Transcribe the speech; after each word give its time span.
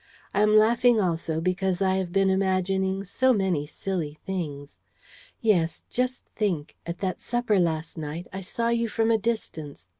I 0.33 0.41
am 0.41 0.57
laughing 0.57 0.99
also 0.99 1.39
because 1.39 1.79
I 1.79 1.97
have 1.97 2.11
been 2.11 2.31
imagining 2.31 3.03
so 3.03 3.33
many 3.33 3.67
silly 3.67 4.17
things. 4.25 4.79
Yes, 5.41 5.83
just 5.91 6.25
think, 6.35 6.75
at 6.87 6.97
that 7.01 7.21
supper 7.21 7.59
last 7.59 7.99
night, 7.99 8.25
I 8.33 8.41
saw 8.41 8.69
you 8.69 8.87
from 8.89 9.11
a 9.11 9.19
distance 9.19 9.87